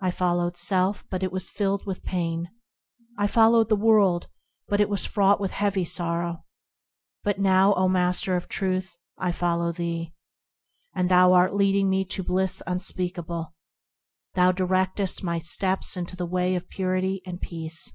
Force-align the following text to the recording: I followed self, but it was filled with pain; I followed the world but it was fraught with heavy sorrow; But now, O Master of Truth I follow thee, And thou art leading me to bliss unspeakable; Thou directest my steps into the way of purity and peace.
I 0.00 0.12
followed 0.12 0.56
self, 0.56 1.02
but 1.10 1.24
it 1.24 1.32
was 1.32 1.50
filled 1.50 1.84
with 1.84 2.04
pain; 2.04 2.48
I 3.18 3.26
followed 3.26 3.68
the 3.68 3.74
world 3.74 4.28
but 4.68 4.80
it 4.80 4.88
was 4.88 5.04
fraught 5.04 5.40
with 5.40 5.50
heavy 5.50 5.84
sorrow; 5.84 6.44
But 7.24 7.40
now, 7.40 7.74
O 7.74 7.88
Master 7.88 8.36
of 8.36 8.46
Truth 8.46 8.96
I 9.18 9.32
follow 9.32 9.72
thee, 9.72 10.14
And 10.94 11.08
thou 11.08 11.32
art 11.32 11.56
leading 11.56 11.90
me 11.90 12.04
to 12.04 12.22
bliss 12.22 12.62
unspeakable; 12.68 13.52
Thou 14.34 14.52
directest 14.52 15.24
my 15.24 15.40
steps 15.40 15.96
into 15.96 16.14
the 16.14 16.24
way 16.24 16.54
of 16.54 16.68
purity 16.70 17.20
and 17.26 17.40
peace. 17.40 17.94